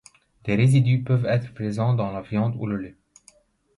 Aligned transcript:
Des 0.45 0.55
résidus 0.55 1.03
peuvent 1.03 1.27
être 1.27 1.53
présents 1.53 1.93
dans 1.93 2.11
la 2.11 2.21
viande 2.21 2.55
ou 2.57 2.65
le 2.65 2.75
lait. 2.75 2.95